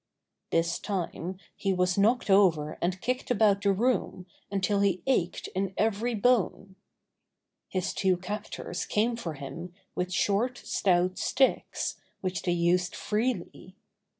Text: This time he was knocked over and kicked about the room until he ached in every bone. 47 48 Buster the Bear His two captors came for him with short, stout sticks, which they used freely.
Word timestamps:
This 0.49 0.79
time 0.79 1.37
he 1.55 1.71
was 1.73 1.95
knocked 1.95 2.31
over 2.31 2.75
and 2.81 2.99
kicked 3.01 3.29
about 3.29 3.61
the 3.61 3.71
room 3.71 4.25
until 4.49 4.79
he 4.79 5.03
ached 5.05 5.45
in 5.49 5.75
every 5.77 6.15
bone. 6.15 6.75
47 7.71 7.71
48 7.71 7.71
Buster 7.71 7.71
the 7.71 7.73
Bear 7.73 7.79
His 7.79 7.93
two 7.93 8.17
captors 8.17 8.85
came 8.87 9.15
for 9.15 9.33
him 9.35 9.73
with 9.93 10.11
short, 10.11 10.57
stout 10.57 11.19
sticks, 11.19 11.99
which 12.21 12.41
they 12.41 12.51
used 12.51 12.95
freely. 12.95 13.75